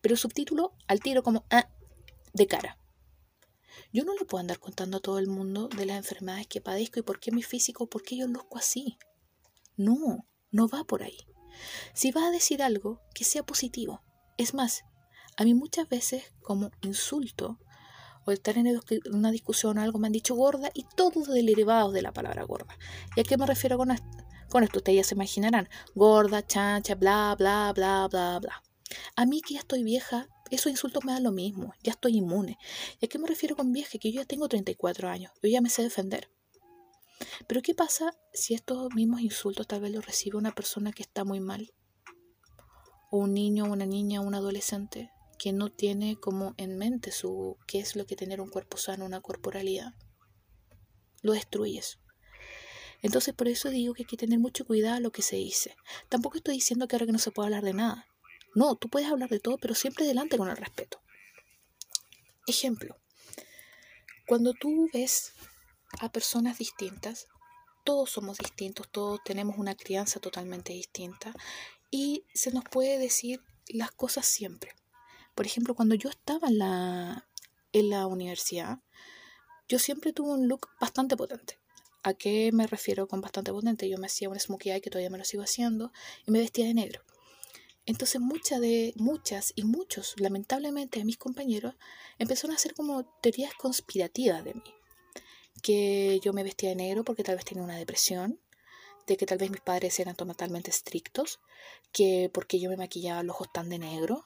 pero 0.00 0.16
subtítulo 0.16 0.74
al 0.86 1.00
tiro 1.00 1.22
como 1.22 1.44
ah, 1.50 1.68
de 2.32 2.46
cara. 2.46 2.78
Yo 3.92 4.04
no 4.04 4.14
le 4.14 4.24
puedo 4.24 4.40
andar 4.40 4.60
contando 4.60 4.98
a 4.98 5.00
todo 5.00 5.18
el 5.18 5.26
mundo 5.26 5.68
de 5.68 5.86
las 5.86 5.96
enfermedades 5.96 6.46
que 6.46 6.60
padezco 6.60 7.00
y 7.00 7.02
por 7.02 7.18
qué 7.18 7.32
mi 7.32 7.42
físico, 7.42 7.88
por 7.88 8.02
qué 8.02 8.16
yo 8.16 8.26
luzco 8.26 8.58
así. 8.58 8.98
No, 9.76 10.26
no 10.50 10.68
va 10.68 10.84
por 10.84 11.02
ahí. 11.02 11.18
Si 11.94 12.12
vas 12.12 12.24
a 12.24 12.30
decir 12.30 12.62
algo, 12.62 13.00
que 13.14 13.24
sea 13.24 13.42
positivo. 13.42 14.02
Es 14.36 14.54
más, 14.54 14.84
a 15.36 15.44
mí 15.44 15.54
muchas 15.54 15.88
veces 15.88 16.32
como 16.40 16.70
insulto 16.82 17.58
o 18.24 18.32
estar 18.32 18.56
en 18.58 18.80
una 19.12 19.30
discusión 19.30 19.78
o 19.78 19.82
algo, 19.82 19.98
me 19.98 20.06
han 20.06 20.12
dicho 20.12 20.34
gorda 20.34 20.70
y 20.74 20.86
todos 20.96 21.28
derivados 21.28 21.92
de 21.92 22.02
la 22.02 22.12
palabra 22.12 22.44
gorda. 22.44 22.76
¿Y 23.16 23.20
a 23.20 23.24
qué 23.24 23.36
me 23.36 23.46
refiero 23.46 23.76
con? 23.78 23.90
Con 24.48 24.64
esto 24.64 24.78
ustedes 24.78 24.96
ya 24.96 25.04
se 25.04 25.14
imaginarán. 25.14 25.68
Gorda, 25.94 26.44
chancha, 26.44 26.96
bla, 26.96 27.36
bla, 27.38 27.72
bla, 27.74 28.08
bla, 28.08 28.40
bla. 28.40 28.62
A 29.14 29.24
mí 29.24 29.40
que 29.42 29.54
ya 29.54 29.60
estoy 29.60 29.84
vieja, 29.84 30.28
esos 30.50 30.72
insultos 30.72 31.04
me 31.04 31.12
dan 31.12 31.22
lo 31.22 31.30
mismo, 31.30 31.72
ya 31.82 31.92
estoy 31.92 32.16
inmune. 32.16 32.58
¿Y 33.00 33.06
a 33.06 33.08
qué 33.08 33.18
me 33.18 33.28
refiero 33.28 33.54
con 33.54 33.72
vieja? 33.72 33.98
Que 33.98 34.10
yo 34.10 34.20
ya 34.20 34.26
tengo 34.26 34.48
34 34.48 35.08
años, 35.08 35.32
yo 35.42 35.48
ya 35.48 35.60
me 35.60 35.70
sé 35.70 35.82
defender. 35.82 36.30
Pero 37.46 37.62
¿qué 37.62 37.74
pasa 37.74 38.12
si 38.32 38.54
estos 38.54 38.92
mismos 38.94 39.20
insultos 39.20 39.68
tal 39.68 39.82
vez 39.82 39.92
los 39.92 40.04
recibe 40.04 40.38
una 40.38 40.52
persona 40.52 40.92
que 40.92 41.02
está 41.02 41.24
muy 41.24 41.38
mal? 41.38 41.72
O 43.12 43.18
un 43.18 43.34
niño, 43.34 43.64
una 43.64 43.86
niña, 43.86 44.20
un 44.20 44.34
adolescente 44.34 45.10
que 45.40 45.54
no 45.54 45.70
tiene 45.70 46.20
como 46.20 46.54
en 46.58 46.76
mente 46.76 47.12
su 47.12 47.56
qué 47.66 47.78
es 47.80 47.96
lo 47.96 48.04
que 48.04 48.14
tener 48.14 48.42
un 48.42 48.50
cuerpo 48.50 48.76
sano, 48.76 49.06
una 49.06 49.22
corporalidad. 49.22 49.94
Lo 51.22 51.32
destruyes. 51.32 51.98
Entonces 53.00 53.32
por 53.32 53.48
eso 53.48 53.70
digo 53.70 53.94
que 53.94 54.02
hay 54.02 54.06
que 54.06 54.18
tener 54.18 54.38
mucho 54.38 54.66
cuidado 54.66 54.96
a 54.96 55.00
lo 55.00 55.10
que 55.10 55.22
se 55.22 55.36
dice. 55.36 55.74
Tampoco 56.10 56.36
estoy 56.36 56.56
diciendo 56.56 56.86
que 56.86 56.94
ahora 56.94 57.06
que 57.06 57.12
no 57.12 57.18
se 57.18 57.30
puede 57.30 57.46
hablar 57.46 57.64
de 57.64 57.72
nada. 57.72 58.06
No, 58.54 58.76
tú 58.76 58.90
puedes 58.90 59.08
hablar 59.10 59.30
de 59.30 59.40
todo, 59.40 59.56
pero 59.56 59.74
siempre 59.74 60.04
delante 60.04 60.36
con 60.36 60.50
el 60.50 60.58
respeto. 60.58 61.00
Ejemplo, 62.46 62.98
cuando 64.26 64.52
tú 64.52 64.90
ves 64.92 65.32
a 66.00 66.12
personas 66.12 66.58
distintas, 66.58 67.28
todos 67.86 68.10
somos 68.10 68.36
distintos, 68.36 68.90
todos 68.90 69.20
tenemos 69.24 69.56
una 69.56 69.74
crianza 69.74 70.20
totalmente 70.20 70.74
distinta 70.74 71.32
y 71.90 72.26
se 72.34 72.50
nos 72.50 72.64
puede 72.64 72.98
decir 72.98 73.40
las 73.68 73.90
cosas 73.90 74.26
siempre. 74.26 74.74
Por 75.40 75.46
ejemplo, 75.46 75.74
cuando 75.74 75.94
yo 75.94 76.10
estaba 76.10 76.48
en 76.48 76.58
la, 76.58 77.26
en 77.72 77.88
la 77.88 78.06
universidad, 78.06 78.80
yo 79.70 79.78
siempre 79.78 80.12
tuve 80.12 80.32
un 80.32 80.48
look 80.48 80.68
bastante 80.78 81.16
potente. 81.16 81.58
¿A 82.02 82.12
qué 82.12 82.52
me 82.52 82.66
refiero 82.66 83.08
con 83.08 83.22
bastante 83.22 83.50
potente? 83.50 83.88
Yo 83.88 83.96
me 83.96 84.08
hacía 84.08 84.28
un 84.28 84.38
smokey 84.38 84.70
eye 84.70 84.82
que 84.82 84.90
todavía 84.90 85.08
me 85.08 85.16
lo 85.16 85.24
sigo 85.24 85.42
haciendo 85.42 85.92
y 86.26 86.30
me 86.30 86.40
vestía 86.40 86.66
de 86.66 86.74
negro. 86.74 87.00
Entonces 87.86 88.20
muchas 88.20 88.60
de 88.60 88.92
muchas 88.96 89.54
y 89.56 89.64
muchos, 89.64 90.14
lamentablemente, 90.18 90.98
de 90.98 91.06
mis 91.06 91.16
compañeros 91.16 91.74
empezaron 92.18 92.52
a 92.52 92.56
hacer 92.56 92.74
como 92.74 93.06
teorías 93.22 93.54
conspirativas 93.54 94.44
de 94.44 94.52
mí. 94.52 94.74
Que 95.62 96.20
yo 96.22 96.34
me 96.34 96.44
vestía 96.44 96.68
de 96.68 96.76
negro 96.76 97.02
porque 97.02 97.24
tal 97.24 97.36
vez 97.36 97.46
tenía 97.46 97.64
una 97.64 97.78
depresión, 97.78 98.38
de 99.06 99.16
que 99.16 99.24
tal 99.24 99.38
vez 99.38 99.50
mis 99.50 99.62
padres 99.62 99.98
eran 100.00 100.16
totalmente 100.16 100.70
estrictos, 100.70 101.40
que 101.92 102.30
porque 102.30 102.60
yo 102.60 102.68
me 102.68 102.76
maquillaba 102.76 103.22
los 103.22 103.36
ojos 103.36 103.48
tan 103.54 103.70
de 103.70 103.78
negro, 103.78 104.22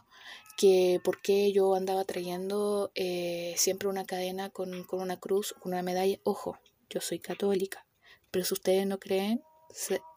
que 0.56 1.00
por 1.02 1.20
qué 1.20 1.52
yo 1.52 1.74
andaba 1.74 2.04
trayendo 2.04 2.90
eh, 2.94 3.54
siempre 3.56 3.88
una 3.88 4.04
cadena 4.04 4.50
con, 4.50 4.84
con, 4.84 5.00
una 5.00 5.18
cruz, 5.18 5.54
con 5.60 5.72
una 5.72 5.82
medalla. 5.82 6.18
Ojo, 6.22 6.58
yo 6.90 7.00
soy 7.00 7.18
católica, 7.18 7.86
pero 8.30 8.44
si 8.44 8.54
ustedes 8.54 8.86
no 8.86 8.98
creen, 8.98 9.42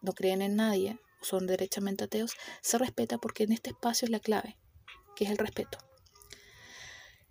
no 0.02 0.14
creen 0.14 0.42
en 0.42 0.56
nadie, 0.56 1.00
son 1.22 1.48
derechamente 1.48 2.04
ateos, 2.04 2.34
se 2.62 2.78
respeta 2.78 3.18
porque 3.18 3.44
en 3.44 3.52
este 3.52 3.72
espacio 3.72 4.06
es 4.06 4.12
la 4.12 4.20
clave, 4.20 4.58
que 5.16 5.26
es 5.26 5.32
el 5.32 5.38
respeto. 5.38 5.80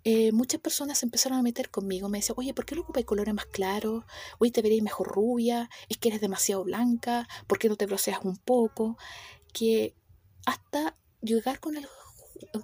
Eh, 0.09 0.30
muchas 0.30 0.61
personas 0.61 1.02
empezaron 1.02 1.38
a 1.38 1.42
meter 1.42 1.68
conmigo, 1.68 2.09
me 2.09 2.18
decían, 2.18 2.37
oye, 2.38 2.54
¿por 2.54 2.64
qué 2.64 2.76
no 2.76 2.83
ocupas 2.83 3.04
colores 3.04 3.35
más 3.35 3.47
claros? 3.47 4.04
Oye, 4.38 4.52
te 4.52 4.62
veréis 4.62 4.83
mejor 4.83 5.09
rubia, 5.09 5.68
es 5.88 5.99
que 5.99 6.11
eres 6.11 6.21
demasiado 6.21 6.62
blanca, 6.62 7.26
¿por 7.49 7.59
qué 7.59 7.68
no 7.68 7.75
te 7.75 7.87
bronceas 7.87 8.21
un 8.23 8.37
poco? 8.37 8.97
Que 9.52 9.97
hasta 10.45 10.97
llegar 11.23 11.59
con 11.59 11.76
el 11.76 11.88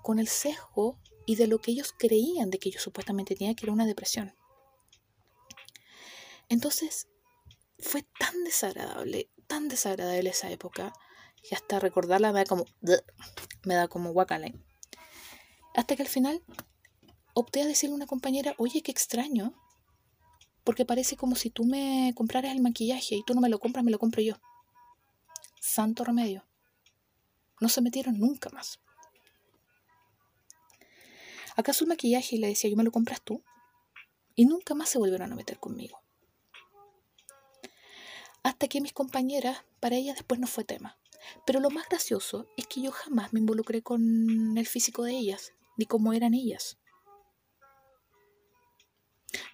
con 0.02 0.18
el 0.18 0.28
sesgo 0.28 0.98
y 1.26 1.36
de 1.36 1.46
lo 1.46 1.60
que 1.60 1.70
ellos 1.70 1.94
creían 1.96 2.50
de 2.50 2.58
que 2.58 2.70
yo 2.70 2.80
supuestamente 2.80 3.34
tenía, 3.34 3.54
que 3.54 3.66
era 3.66 3.72
una 3.72 3.86
depresión. 3.86 4.34
Entonces, 6.48 7.08
fue 7.78 8.04
tan 8.18 8.44
desagradable, 8.44 9.30
tan 9.46 9.68
desagradable 9.68 10.30
esa 10.30 10.50
época, 10.50 10.92
que 11.42 11.54
hasta 11.54 11.80
recordarla 11.80 12.32
me 12.32 12.40
da 12.40 12.44
como, 12.44 12.64
me 13.64 13.74
da 13.74 13.88
como 13.88 14.12
guacala. 14.12 14.52
Hasta 15.74 15.96
que 15.96 16.02
al 16.02 16.08
final 16.08 16.42
opté 17.34 17.62
a 17.62 17.66
decirle 17.66 17.94
a 17.94 17.96
una 17.96 18.06
compañera, 18.06 18.54
oye, 18.58 18.82
qué 18.82 18.90
extraño, 18.90 19.54
porque 20.64 20.84
parece 20.84 21.16
como 21.16 21.34
si 21.34 21.50
tú 21.50 21.64
me 21.64 22.12
compraras 22.14 22.52
el 22.52 22.60
maquillaje 22.60 23.16
y 23.16 23.24
tú 23.24 23.34
no 23.34 23.40
me 23.40 23.48
lo 23.48 23.58
compras, 23.58 23.84
me 23.84 23.90
lo 23.90 23.98
compro 23.98 24.22
yo. 24.22 24.34
Santo 25.60 26.04
remedio. 26.04 26.44
No 27.60 27.68
se 27.68 27.80
metieron 27.80 28.18
nunca 28.18 28.50
más. 28.50 28.80
¿Acaso 31.56 31.84
el 31.84 31.88
maquillaje? 31.88 32.36
Y 32.36 32.38
le 32.38 32.48
decía, 32.48 32.70
yo 32.70 32.76
me 32.76 32.84
lo 32.84 32.92
compras 32.92 33.22
tú. 33.22 33.42
Y 34.34 34.46
nunca 34.46 34.74
más 34.74 34.88
se 34.88 34.98
volvieron 34.98 35.32
a 35.32 35.36
meter 35.36 35.58
conmigo. 35.58 36.02
Hasta 38.42 38.66
que 38.68 38.80
mis 38.80 38.92
compañeras, 38.92 39.64
para 39.80 39.96
ellas 39.96 40.16
después 40.16 40.40
no 40.40 40.46
fue 40.46 40.64
tema. 40.64 40.98
Pero 41.46 41.60
lo 41.60 41.70
más 41.70 41.88
gracioso 41.88 42.48
es 42.56 42.66
que 42.66 42.82
yo 42.82 42.90
jamás 42.90 43.32
me 43.32 43.40
involucré 43.40 43.82
con 43.82 44.56
el 44.58 44.66
físico 44.66 45.04
de 45.04 45.12
ellas, 45.12 45.52
ni 45.76 45.86
cómo 45.86 46.12
eran 46.12 46.34
ellas. 46.34 46.78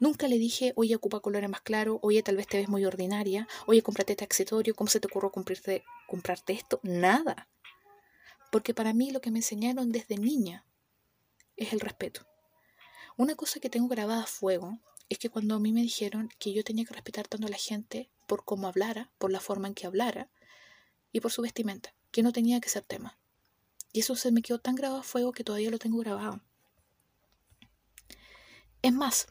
Nunca 0.00 0.26
le 0.26 0.38
dije, 0.38 0.72
oye, 0.76 0.96
ocupa 0.96 1.20
colores 1.20 1.48
más 1.50 1.60
claros, 1.60 1.98
oye, 2.02 2.22
tal 2.22 2.36
vez 2.36 2.46
te 2.46 2.56
ves 2.56 2.68
muy 2.68 2.84
ordinaria, 2.84 3.46
oye, 3.66 3.82
cómprate 3.82 4.12
este 4.12 4.24
accesorio, 4.24 4.74
¿cómo 4.74 4.88
se 4.88 5.00
te 5.00 5.06
ocurrió 5.06 5.30
comprarte, 5.30 5.84
comprarte 6.06 6.52
esto? 6.52 6.80
Nada. 6.82 7.48
Porque 8.50 8.74
para 8.74 8.94
mí 8.94 9.10
lo 9.10 9.20
que 9.20 9.30
me 9.30 9.40
enseñaron 9.40 9.90
desde 9.90 10.16
niña 10.16 10.64
es 11.58 11.72
el 11.72 11.80
respeto. 11.80 12.26
Una 13.16 13.34
cosa 13.34 13.60
que 13.60 13.68
tengo 13.68 13.88
grabada 13.88 14.22
a 14.22 14.26
fuego 14.26 14.78
es 15.08 15.18
que 15.18 15.28
cuando 15.28 15.56
a 15.56 15.58
mí 15.58 15.72
me 15.72 15.82
dijeron 15.82 16.30
que 16.38 16.52
yo 16.52 16.62
tenía 16.64 16.84
que 16.84 16.94
respetar 16.94 17.26
tanto 17.26 17.46
a 17.46 17.50
la 17.50 17.56
gente 17.56 18.10
por 18.26 18.44
cómo 18.44 18.68
hablara, 18.68 19.10
por 19.18 19.32
la 19.32 19.40
forma 19.40 19.68
en 19.68 19.74
que 19.74 19.86
hablara 19.86 20.30
y 21.12 21.20
por 21.20 21.32
su 21.32 21.42
vestimenta, 21.42 21.94
que 22.10 22.22
no 22.22 22.32
tenía 22.32 22.60
que 22.60 22.68
ser 22.68 22.84
tema. 22.84 23.18
Y 23.92 24.00
eso 24.00 24.14
se 24.16 24.30
me 24.30 24.42
quedó 24.42 24.58
tan 24.58 24.74
grabado 24.74 25.00
a 25.00 25.04
fuego 25.04 25.32
que 25.32 25.44
todavía 25.44 25.70
lo 25.70 25.78
tengo 25.78 25.98
grabado. 25.98 26.40
Es 28.82 28.92
más, 28.92 29.26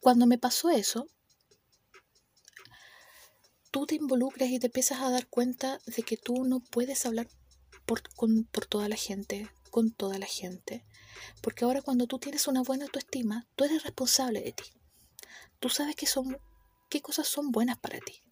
cuando 0.00 0.26
me 0.26 0.38
pasó 0.38 0.70
eso, 0.70 1.06
tú 3.70 3.86
te 3.86 3.94
involucras 3.94 4.48
y 4.48 4.58
te 4.58 4.66
empiezas 4.66 5.00
a 5.00 5.10
dar 5.10 5.28
cuenta 5.28 5.80
de 5.86 6.02
que 6.02 6.16
tú 6.16 6.44
no 6.44 6.60
puedes 6.60 7.06
hablar 7.06 7.28
por, 7.90 8.02
por 8.52 8.66
toda 8.66 8.88
la 8.88 8.94
gente, 8.94 9.50
con 9.72 9.90
toda 9.90 10.16
la 10.20 10.26
gente. 10.26 10.84
Porque 11.42 11.64
ahora 11.64 11.82
cuando 11.82 12.06
tú 12.06 12.20
tienes 12.20 12.46
una 12.46 12.62
buena 12.62 12.84
autoestima, 12.84 13.48
tú 13.56 13.64
eres 13.64 13.82
responsable 13.82 14.40
de 14.40 14.52
ti. 14.52 14.62
Tú 15.58 15.68
sabes 15.70 15.96
que 15.96 16.06
son, 16.06 16.38
qué 16.88 17.02
cosas 17.02 17.26
son 17.26 17.50
buenas 17.50 17.78
para 17.78 17.98
ti. 17.98 18.22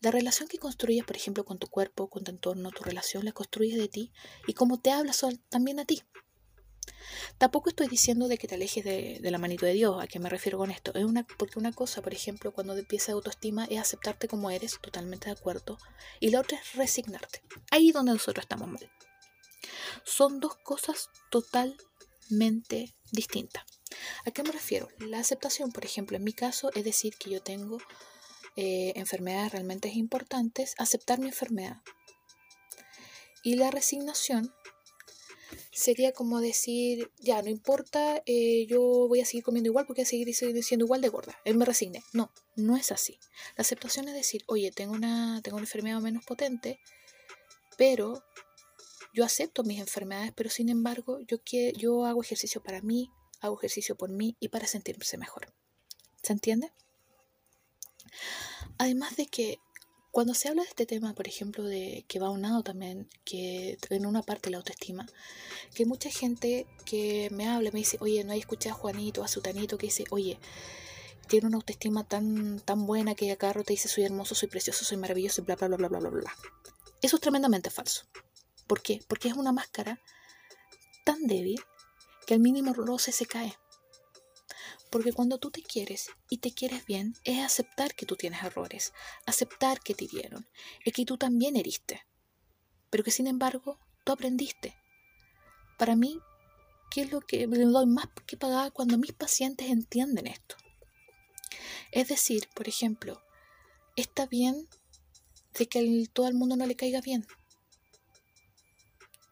La 0.00 0.12
relación 0.12 0.48
que 0.48 0.58
construyes, 0.58 1.04
por 1.04 1.16
ejemplo, 1.16 1.44
con 1.44 1.58
tu 1.58 1.66
cuerpo, 1.66 2.08
con 2.08 2.22
tu 2.22 2.30
entorno, 2.30 2.70
tu 2.70 2.84
relación 2.84 3.24
la 3.24 3.32
construyes 3.32 3.76
de 3.76 3.88
ti 3.88 4.12
y 4.46 4.54
cómo 4.54 4.78
te 4.78 4.92
hablas 4.92 5.24
también 5.48 5.80
a 5.80 5.84
ti. 5.84 6.00
Tampoco 7.38 7.70
estoy 7.70 7.88
diciendo 7.88 8.28
de 8.28 8.38
que 8.38 8.46
te 8.46 8.54
alejes 8.54 8.84
de, 8.84 9.18
la 9.20 9.38
manito 9.38 9.66
de 9.66 9.72
Dios, 9.72 10.00
¿a 10.00 10.06
qué 10.06 10.20
me 10.20 10.28
refiero 10.28 10.58
con 10.58 10.70
esto? 10.70 10.94
Es 10.94 11.04
una, 11.04 11.26
porque 11.38 11.58
una 11.58 11.72
cosa, 11.72 12.02
por 12.02 12.14
ejemplo, 12.14 12.52
cuando 12.52 12.76
empieza 12.76 13.10
autoestima 13.10 13.64
es 13.64 13.80
aceptarte 13.80 14.28
como 14.28 14.48
eres, 14.50 14.78
totalmente 14.80 15.26
de 15.26 15.32
acuerdo, 15.32 15.76
y 16.20 16.30
la 16.30 16.40
otra 16.40 16.56
es 16.58 16.74
resignarte. 16.74 17.42
Ahí 17.72 17.88
es 17.88 17.94
donde 17.94 18.12
nosotros 18.12 18.44
estamos 18.44 18.68
mal. 18.68 18.88
Son 20.04 20.40
dos 20.40 20.56
cosas 20.56 21.10
totalmente 21.30 22.94
distintas. 23.12 23.64
¿A 24.24 24.30
qué 24.30 24.42
me 24.42 24.52
refiero? 24.52 24.88
La 24.98 25.18
aceptación, 25.18 25.72
por 25.72 25.84
ejemplo, 25.84 26.16
en 26.16 26.24
mi 26.24 26.32
caso, 26.32 26.70
es 26.74 26.84
decir 26.84 27.14
que 27.18 27.30
yo 27.30 27.42
tengo 27.42 27.78
eh, 28.56 28.92
enfermedades 28.96 29.52
realmente 29.52 29.88
importantes, 29.88 30.74
aceptar 30.78 31.18
mi 31.18 31.26
enfermedad. 31.26 31.82
Y 33.42 33.54
la 33.54 33.70
resignación 33.70 34.52
sería 35.72 36.12
como 36.12 36.40
decir, 36.40 37.10
ya, 37.20 37.40
no 37.40 37.50
importa, 37.50 38.22
eh, 38.26 38.66
yo 38.66 38.80
voy 38.80 39.20
a 39.20 39.24
seguir 39.24 39.44
comiendo 39.44 39.68
igual 39.68 39.86
porque 39.86 40.02
voy 40.02 40.06
a 40.06 40.34
seguir 40.34 40.34
siendo 40.64 40.84
igual 40.84 41.00
de 41.00 41.08
gorda. 41.08 41.38
Él 41.44 41.56
me 41.56 41.64
resigne. 41.64 42.02
No, 42.12 42.32
no 42.56 42.76
es 42.76 42.90
así. 42.90 43.18
La 43.56 43.62
aceptación 43.62 44.08
es 44.08 44.14
decir, 44.14 44.42
oye, 44.46 44.72
tengo 44.72 44.92
una, 44.92 45.40
tengo 45.42 45.56
una 45.56 45.64
enfermedad 45.64 46.00
menos 46.00 46.24
potente, 46.24 46.80
pero 47.76 48.24
yo 49.14 49.24
acepto 49.24 49.64
mis 49.64 49.80
enfermedades, 49.80 50.32
pero 50.34 50.50
sin 50.50 50.68
embargo, 50.68 51.20
yo, 51.26 51.42
quiero, 51.42 51.78
yo 51.78 52.04
hago 52.06 52.22
ejercicio 52.22 52.62
para 52.62 52.80
mí, 52.82 53.10
hago 53.40 53.56
ejercicio 53.58 53.96
por 53.96 54.10
mí 54.10 54.36
y 54.40 54.48
para 54.48 54.66
sentirse 54.66 55.18
mejor. 55.18 55.52
¿Se 56.22 56.32
entiende? 56.32 56.72
Además 58.78 59.16
de 59.16 59.26
que 59.26 59.58
cuando 60.10 60.34
se 60.34 60.48
habla 60.48 60.62
de 60.62 60.68
este 60.68 60.86
tema, 60.86 61.14
por 61.14 61.28
ejemplo, 61.28 61.64
de 61.64 62.04
que 62.08 62.18
va 62.18 62.30
unado 62.30 62.62
también, 62.62 63.08
que 63.24 63.78
en 63.90 64.06
una 64.06 64.22
parte 64.22 64.50
la 64.50 64.56
autoestima, 64.56 65.06
que 65.74 65.86
mucha 65.86 66.10
gente 66.10 66.66
que 66.84 67.28
me 67.30 67.46
habla 67.46 67.70
me 67.70 67.80
dice, 67.80 67.98
oye, 68.00 68.24
no 68.24 68.32
hay 68.32 68.40
escuchado 68.40 68.74
a 68.74 68.78
Juanito, 68.78 69.22
a 69.22 69.28
Sutanito, 69.28 69.78
que 69.78 69.86
dice, 69.86 70.04
oye, 70.10 70.38
tiene 71.28 71.46
una 71.46 71.58
autoestima 71.58 72.04
tan, 72.04 72.58
tan 72.60 72.86
buena 72.86 73.14
que 73.14 73.36
rato 73.38 73.62
te 73.62 73.74
dice, 73.74 73.88
soy 73.88 74.04
hermoso, 74.04 74.34
soy 74.34 74.48
precioso, 74.48 74.84
soy 74.84 74.96
maravilloso, 74.96 75.44
bla, 75.44 75.56
bla, 75.56 75.68
bla, 75.68 75.76
bla, 75.76 75.88
bla, 75.88 75.98
bla, 75.98 76.10
bla. 76.10 76.36
Eso 77.02 77.16
es 77.16 77.22
tremendamente 77.22 77.70
falso. 77.70 78.06
¿Por 78.68 78.82
qué? 78.82 79.00
Porque 79.08 79.28
es 79.28 79.34
una 79.34 79.50
máscara 79.50 80.00
tan 81.04 81.26
débil 81.26 81.60
que 82.26 82.34
al 82.34 82.40
mínimo 82.40 82.74
roce 82.74 83.10
se 83.10 83.26
cae. 83.26 83.58
Porque 84.90 85.12
cuando 85.12 85.38
tú 85.38 85.50
te 85.50 85.62
quieres 85.62 86.10
y 86.30 86.38
te 86.38 86.52
quieres 86.52 86.84
bien, 86.86 87.14
es 87.24 87.44
aceptar 87.44 87.94
que 87.94 88.06
tú 88.06 88.16
tienes 88.16 88.42
errores, 88.42 88.92
aceptar 89.26 89.80
que 89.80 89.94
te 89.94 90.04
hirieron, 90.04 90.46
y 90.84 90.92
que 90.92 91.04
tú 91.04 91.16
también 91.18 91.56
heriste, 91.56 92.06
pero 92.90 93.04
que 93.04 93.10
sin 93.10 93.26
embargo 93.26 93.78
tú 94.04 94.12
aprendiste. 94.12 94.76
Para 95.78 95.96
mí, 95.96 96.20
¿qué 96.90 97.02
es 97.02 97.12
lo 97.12 97.20
que 97.20 97.46
doy 97.46 97.86
más 97.86 98.08
que 98.26 98.36
pagar 98.36 98.72
cuando 98.72 98.98
mis 98.98 99.12
pacientes 99.12 99.68
entienden 99.68 100.26
esto? 100.26 100.56
Es 101.90 102.08
decir, 102.08 102.48
por 102.54 102.68
ejemplo, 102.68 103.22
está 103.96 104.26
bien 104.26 104.68
de 105.54 105.66
que 105.66 106.06
todo 106.12 106.28
el 106.28 106.34
mundo 106.34 106.56
no 106.56 106.66
le 106.66 106.76
caiga 106.76 107.00
bien. 107.00 107.26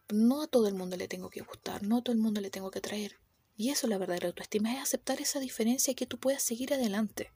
No 0.09 0.41
a 0.41 0.47
todo 0.47 0.67
el 0.67 0.73
mundo 0.73 0.95
le 0.95 1.07
tengo 1.07 1.29
que 1.29 1.41
gustar, 1.41 1.83
no 1.83 1.97
a 1.97 2.01
todo 2.01 2.13
el 2.13 2.21
mundo 2.21 2.39
le 2.39 2.49
tengo 2.49 2.71
que 2.71 2.81
traer. 2.81 3.19
Y 3.57 3.71
eso 3.71 3.87
la 3.87 3.97
verdadera 3.97 4.27
autoestima, 4.27 4.73
es 4.73 4.81
aceptar 4.81 5.19
esa 5.19 5.39
diferencia 5.39 5.91
y 5.91 5.95
que 5.95 6.05
tú 6.05 6.17
puedas 6.17 6.43
seguir 6.43 6.73
adelante. 6.73 7.31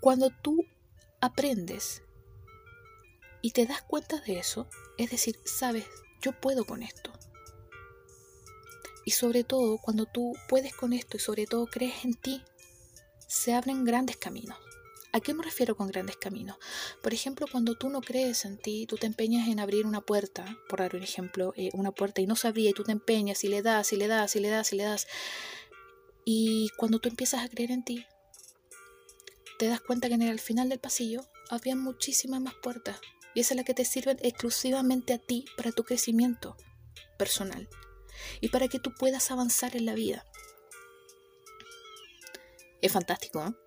Cuando 0.00 0.30
tú 0.30 0.64
aprendes 1.20 2.02
y 3.40 3.52
te 3.52 3.66
das 3.66 3.82
cuenta 3.82 4.20
de 4.20 4.38
eso, 4.38 4.68
es 4.98 5.10
decir, 5.10 5.36
sabes, 5.44 5.86
yo 6.20 6.38
puedo 6.38 6.64
con 6.64 6.82
esto. 6.82 7.10
Y 9.04 9.10
sobre 9.10 9.44
todo, 9.44 9.78
cuando 9.78 10.06
tú 10.06 10.34
puedes 10.48 10.74
con 10.74 10.92
esto 10.92 11.16
y 11.16 11.20
sobre 11.20 11.46
todo 11.46 11.66
crees 11.66 12.04
en 12.04 12.14
ti, 12.14 12.42
se 13.26 13.52
abren 13.52 13.84
grandes 13.84 14.16
caminos. 14.16 14.63
¿A 15.14 15.20
qué 15.20 15.32
me 15.32 15.44
refiero 15.44 15.76
con 15.76 15.86
grandes 15.86 16.16
caminos? 16.16 16.56
Por 17.00 17.14
ejemplo, 17.14 17.46
cuando 17.48 17.76
tú 17.76 17.88
no 17.88 18.00
crees 18.00 18.44
en 18.44 18.58
ti, 18.58 18.84
tú 18.84 18.96
te 18.96 19.06
empeñas 19.06 19.46
en 19.46 19.60
abrir 19.60 19.86
una 19.86 20.00
puerta, 20.00 20.58
por 20.68 20.80
dar 20.80 20.96
un 20.96 21.04
ejemplo, 21.04 21.52
eh, 21.56 21.70
una 21.72 21.92
puerta 21.92 22.20
y 22.20 22.26
no 22.26 22.34
se 22.34 22.48
abría 22.48 22.70
y 22.70 22.72
tú 22.72 22.82
te 22.82 22.90
empeñas 22.90 23.44
y 23.44 23.48
le 23.48 23.62
das 23.62 23.92
y 23.92 23.96
le 23.96 24.08
das 24.08 24.34
y 24.34 24.40
le 24.40 24.48
das 24.48 24.72
y 24.72 24.76
le 24.76 24.82
das. 24.82 25.06
Y 26.24 26.68
cuando 26.76 26.98
tú 26.98 27.08
empiezas 27.08 27.44
a 27.44 27.48
creer 27.48 27.70
en 27.70 27.84
ti, 27.84 28.04
te 29.56 29.68
das 29.68 29.80
cuenta 29.80 30.08
que 30.08 30.14
en 30.14 30.22
el 30.22 30.40
final 30.40 30.68
del 30.68 30.80
pasillo 30.80 31.24
había 31.48 31.76
muchísimas 31.76 32.40
más 32.40 32.54
puertas 32.54 33.00
y 33.36 33.40
esa 33.40 33.54
es 33.54 33.56
la 33.56 33.62
que 33.62 33.74
te 33.74 33.84
sirven 33.84 34.18
exclusivamente 34.20 35.12
a 35.12 35.18
ti 35.18 35.44
para 35.56 35.70
tu 35.70 35.84
crecimiento 35.84 36.56
personal 37.18 37.68
y 38.40 38.48
para 38.48 38.66
que 38.66 38.80
tú 38.80 38.92
puedas 38.92 39.30
avanzar 39.30 39.76
en 39.76 39.86
la 39.86 39.94
vida. 39.94 40.24
Es 42.82 42.90
fantástico, 42.90 43.44
¿no? 43.44 43.63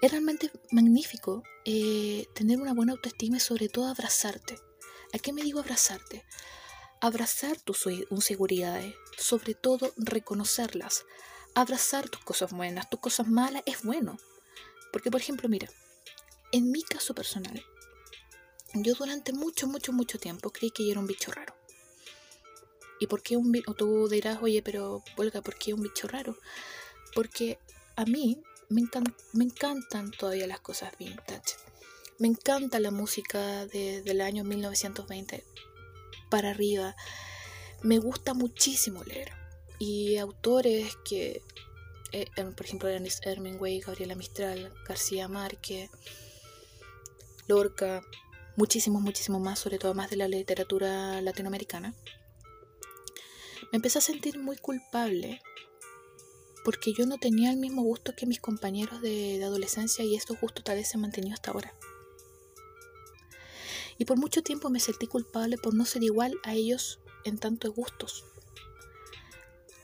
Es 0.00 0.10
realmente 0.10 0.50
magnífico 0.70 1.42
eh, 1.64 2.26
tener 2.34 2.60
una 2.60 2.74
buena 2.74 2.92
autoestima 2.92 3.36
y 3.38 3.40
sobre 3.40 3.68
todo 3.68 3.86
abrazarte. 3.86 4.58
¿A 5.12 5.18
qué 5.18 5.32
me 5.32 5.42
digo 5.42 5.60
abrazarte? 5.60 6.24
Abrazar 7.00 7.60
tus 7.60 7.86
inseguridades, 8.10 8.94
sobre 9.16 9.54
todo 9.54 9.92
reconocerlas. 9.96 11.04
Abrazar 11.54 12.08
tus 12.08 12.22
cosas 12.22 12.52
buenas, 12.52 12.90
tus 12.90 13.00
cosas 13.00 13.28
malas 13.28 13.62
es 13.66 13.82
bueno. 13.82 14.18
Porque, 14.92 15.10
por 15.10 15.20
ejemplo, 15.20 15.48
mira, 15.48 15.68
en 16.52 16.70
mi 16.70 16.82
caso 16.82 17.14
personal, 17.14 17.64
yo 18.74 18.94
durante 18.94 19.32
mucho, 19.32 19.66
mucho, 19.66 19.92
mucho 19.92 20.18
tiempo 20.18 20.50
creí 20.50 20.70
que 20.70 20.84
yo 20.84 20.92
era 20.92 21.00
un 21.00 21.06
bicho 21.06 21.30
raro. 21.30 21.54
¿Y 23.00 23.06
por 23.06 23.22
qué 23.22 23.36
un 23.36 23.52
bicho? 23.52 23.70
O 23.70 23.74
tú 23.74 24.08
dirás, 24.08 24.38
oye, 24.42 24.62
pero, 24.62 25.02
Olga, 25.16 25.42
¿por 25.42 25.56
qué 25.56 25.74
un 25.74 25.82
bicho 25.82 26.08
raro? 26.08 26.36
Porque 27.14 27.58
a 27.96 28.04
mí 28.04 28.42
me, 28.68 28.82
encantan 29.44 30.10
todavía 30.10 30.46
las 30.46 30.60
cosas 30.60 30.96
vintage. 30.98 31.56
Me 32.18 32.28
encanta 32.28 32.78
la 32.80 32.90
música 32.90 33.66
de, 33.66 34.02
del 34.02 34.20
año 34.20 34.44
1920 34.44 35.44
para 36.30 36.50
arriba. 36.50 36.94
Me 37.82 37.98
gusta 37.98 38.34
muchísimo 38.34 39.02
leer. 39.04 39.32
Y 39.78 40.16
autores 40.18 40.96
que, 41.04 41.42
eh, 42.12 42.26
por 42.56 42.64
ejemplo, 42.64 42.88
Ernest 42.88 43.26
Hemingway, 43.26 43.80
Gabriela 43.80 44.14
Mistral, 44.14 44.72
García 44.86 45.28
Márquez, 45.28 45.90
Lorca, 47.48 48.02
muchísimos, 48.56 49.02
muchísimos 49.02 49.40
más, 49.40 49.58
sobre 49.58 49.78
todo 49.78 49.94
más 49.94 50.10
de 50.10 50.16
la 50.16 50.28
literatura 50.28 51.20
latinoamericana. 51.20 51.94
Me 53.72 53.76
empecé 53.76 53.98
a 53.98 54.02
sentir 54.02 54.38
muy 54.38 54.56
culpable 54.56 55.42
porque 56.64 56.94
yo 56.94 57.04
no 57.04 57.18
tenía 57.18 57.50
el 57.50 57.58
mismo 57.58 57.82
gusto 57.82 58.16
que 58.16 58.26
mis 58.26 58.40
compañeros 58.40 59.02
de, 59.02 59.42
adolescencia 59.44 60.02
y 60.04 60.16
esto 60.16 60.34
justo 60.34 60.62
tal 60.62 60.76
vez 60.76 60.88
se 60.88 60.96
ha 60.96 61.00
mantenido 61.00 61.34
hasta 61.34 61.50
ahora. 61.50 61.74
Y 63.98 64.06
por 64.06 64.16
mucho 64.16 64.42
tiempo 64.42 64.70
me 64.70 64.80
sentí 64.80 65.06
culpable 65.06 65.58
por 65.58 65.74
no 65.74 65.84
ser 65.84 66.02
igual 66.02 66.34
a 66.42 66.54
ellos 66.54 66.98
en 67.24 67.38
tantos 67.38 67.72
gustos, 67.74 68.24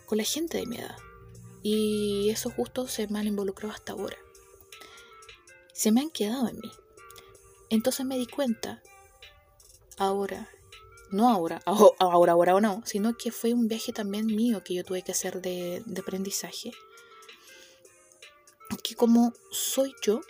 con 0.07 0.19
la 0.19 0.25
gente 0.25 0.57
de 0.57 0.67
mi 0.67 0.79
edad. 0.79 0.97
Y 1.63 2.31
esos 2.31 2.57
gustos 2.57 2.91
se 2.91 3.07
me 3.07 3.21
han 3.21 3.27
involucrado 3.27 3.75
hasta 3.75 3.93
ahora. 3.93 4.17
Se 5.75 5.93
me 5.93 6.01
han 6.01 6.11
quedado 6.11 6.49
en 6.49 6.59
mí. 6.59 6.73
Entonces 7.69 8.05
me 8.07 8.19
di 8.19 8.27
cuenta, 8.27 8.83
ahora, 9.99 10.49
no 11.11 11.29
ahora, 11.29 11.61
ahora, 11.65 12.33
ahora 12.33 12.55
o 12.55 12.61
no, 12.61 12.83
sino 12.85 13.17
que 13.17 13.33
fue 13.33 13.53
un 13.53 13.69
viaje 13.69 13.93
también 13.93 14.27
mío 14.27 14.63
que 14.65 14.75
yo 14.75 14.85
tuve 14.85 15.03
que 15.03 15.13
hacer 15.13 15.41
de, 15.41 15.83
de 15.85 16.01
aprendizaje. 16.01 16.73
Que 18.83 18.95
como 18.95 19.33
soy 19.51 19.95
yo, 20.03 20.21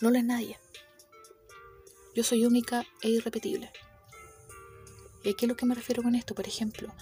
no 0.00 0.10
lo 0.10 0.18
es 0.18 0.24
nadie. 0.24 0.58
Yo 2.14 2.24
soy 2.24 2.44
única 2.44 2.84
e 3.00 3.08
irrepetible. 3.08 3.72
¿Y 5.24 5.30
a 5.30 5.34
qué 5.34 5.46
es 5.46 5.48
lo 5.48 5.56
que 5.56 5.66
me 5.66 5.74
refiero 5.74 6.02
con 6.02 6.14
esto? 6.14 6.34
Por 6.34 6.46
ejemplo, 6.46 6.92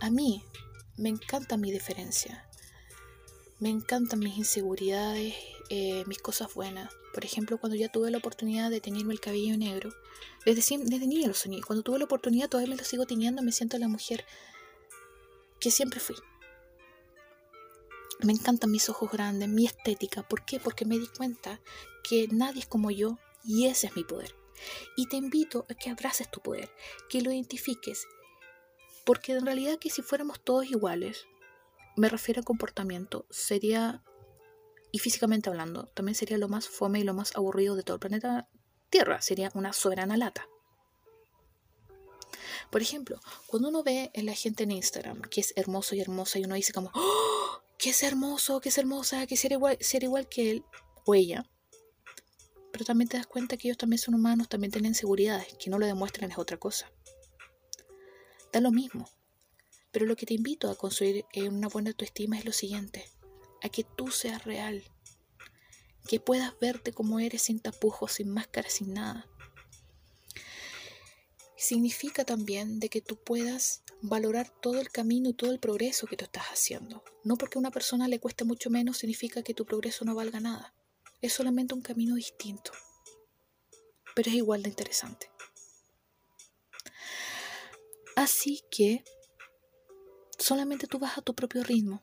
a 0.00 0.10
mí 0.10 0.42
me 0.96 1.10
encanta 1.10 1.56
mi 1.56 1.70
diferencia. 1.70 2.48
Me 3.60 3.68
encantan 3.68 4.18
mis 4.18 4.36
inseguridades, 4.36 5.34
eh, 5.68 6.04
mis 6.06 6.18
cosas 6.18 6.52
buenas. 6.54 6.90
Por 7.12 7.24
ejemplo, 7.24 7.58
cuando 7.58 7.76
ya 7.76 7.90
tuve 7.90 8.10
la 8.10 8.18
oportunidad 8.18 8.70
de 8.70 8.80
tenerme 8.80 9.12
el 9.12 9.20
cabello 9.20 9.56
negro, 9.56 9.92
desde, 10.46 10.78
desde 10.78 11.06
niña 11.06 11.28
lo 11.28 11.34
soñé. 11.34 11.60
Cuando 11.60 11.82
tuve 11.82 11.98
la 11.98 12.06
oportunidad, 12.06 12.48
todavía 12.48 12.74
lo 12.74 12.84
sigo 12.84 13.06
teniendo, 13.06 13.42
me 13.42 13.52
siento 13.52 13.78
la 13.78 13.88
mujer 13.88 14.24
que 15.60 15.70
siempre 15.70 16.00
fui. 16.00 16.16
Me 18.20 18.32
encantan 18.32 18.70
mis 18.70 18.88
ojos 18.88 19.10
grandes, 19.10 19.48
mi 19.48 19.66
estética. 19.66 20.22
¿Por 20.22 20.44
qué? 20.44 20.60
Porque 20.60 20.84
me 20.84 20.98
di 20.98 21.08
cuenta 21.08 21.60
que 22.02 22.28
nadie 22.28 22.60
es 22.60 22.66
como 22.66 22.90
yo 22.90 23.18
y 23.44 23.66
ese 23.66 23.88
es 23.88 23.96
mi 23.96 24.04
poder. 24.04 24.34
Y 24.96 25.06
te 25.06 25.16
invito 25.16 25.66
a 25.68 25.74
que 25.74 25.90
abraces 25.90 26.30
tu 26.30 26.40
poder, 26.40 26.70
que 27.08 27.20
lo 27.20 27.32
identifiques. 27.32 28.06
Porque 29.04 29.32
en 29.32 29.44
realidad 29.44 29.78
que 29.78 29.90
si 29.90 30.02
fuéramos 30.02 30.40
todos 30.40 30.66
iguales, 30.66 31.26
me 31.96 32.08
refiero 32.08 32.40
a 32.40 32.44
comportamiento, 32.44 33.26
sería, 33.30 34.02
y 34.92 34.98
físicamente 34.98 35.48
hablando, 35.48 35.86
también 35.88 36.14
sería 36.14 36.38
lo 36.38 36.48
más 36.48 36.68
fome 36.68 37.00
y 37.00 37.02
lo 37.02 37.14
más 37.14 37.34
aburrido 37.34 37.74
de 37.74 37.82
todo 37.82 37.94
el 37.94 38.00
planeta 38.00 38.48
Tierra. 38.92 39.22
Sería 39.22 39.50
una 39.54 39.72
soberana 39.72 40.18
lata. 40.18 40.46
Por 42.70 42.82
ejemplo, 42.82 43.18
cuando 43.46 43.70
uno 43.70 43.82
ve 43.82 44.10
en 44.12 44.26
la 44.26 44.34
gente 44.34 44.64
en 44.64 44.70
Instagram 44.70 45.22
que 45.22 45.40
es 45.40 45.54
hermoso 45.56 45.94
y 45.94 46.00
hermosa 46.00 46.38
y 46.38 46.44
uno 46.44 46.56
dice 46.56 46.74
como, 46.74 46.90
¡Oh! 46.94 47.62
que 47.78 47.90
es 47.90 48.02
hermoso, 48.02 48.60
que 48.60 48.68
es 48.68 48.76
hermosa, 48.76 49.26
que 49.26 49.36
ser 49.38 49.52
igual, 49.52 49.78
igual 50.00 50.28
que 50.28 50.50
él 50.50 50.64
o 51.06 51.14
ella. 51.14 51.50
Pero 52.70 52.84
también 52.84 53.08
te 53.08 53.16
das 53.16 53.26
cuenta 53.26 53.56
que 53.56 53.68
ellos 53.68 53.78
también 53.78 53.98
son 53.98 54.14
humanos, 54.14 54.50
también 54.50 54.70
tienen 54.70 54.90
inseguridades, 54.90 55.54
que 55.58 55.70
no 55.70 55.78
lo 55.78 55.86
demuestran 55.86 56.30
es 56.30 56.38
otra 56.38 56.58
cosa. 56.58 56.92
Da 58.52 58.60
lo 58.60 58.70
mismo. 58.70 59.08
Pero 59.90 60.04
lo 60.04 60.16
que 60.16 60.26
te 60.26 60.34
invito 60.34 60.70
a 60.70 60.76
construir 60.76 61.24
en 61.32 61.54
una 61.54 61.68
buena 61.68 61.90
autoestima 61.90 62.38
es 62.38 62.44
lo 62.44 62.52
siguiente, 62.52 63.06
a 63.62 63.68
que 63.68 63.84
tú 63.84 64.08
seas 64.10 64.44
real, 64.44 64.82
que 66.08 66.20
puedas 66.20 66.58
verte 66.60 66.92
como 66.92 67.20
eres 67.20 67.42
sin 67.42 67.60
tapujos, 67.60 68.12
sin 68.12 68.28
máscara, 68.28 68.68
sin 68.68 68.92
nada. 68.92 69.28
Significa 71.56 72.24
también 72.24 72.80
de 72.80 72.88
que 72.88 73.00
tú 73.00 73.16
puedas 73.16 73.84
valorar 74.00 74.50
todo 74.60 74.80
el 74.80 74.90
camino 74.90 75.30
y 75.30 75.34
todo 75.34 75.52
el 75.52 75.60
progreso 75.60 76.08
que 76.08 76.16
tú 76.16 76.24
estás 76.24 76.46
haciendo. 76.46 77.04
No 77.22 77.36
porque 77.36 77.56
a 77.56 77.60
una 77.60 77.70
persona 77.70 78.08
le 78.08 78.18
cueste 78.18 78.44
mucho 78.44 78.68
menos 78.68 78.98
significa 78.98 79.44
que 79.44 79.54
tu 79.54 79.64
progreso 79.64 80.04
no 80.04 80.14
valga 80.14 80.40
nada. 80.40 80.74
Es 81.20 81.32
solamente 81.34 81.72
un 81.72 81.82
camino 81.82 82.16
distinto, 82.16 82.72
pero 84.16 84.28
es 84.28 84.36
igual 84.36 84.64
de 84.64 84.70
interesante. 84.70 85.30
Así 88.16 88.64
que 88.70 89.04
solamente 90.36 90.88
tú 90.88 90.98
vas 90.98 91.16
a 91.16 91.22
tu 91.22 91.34
propio 91.34 91.62
ritmo 91.62 92.02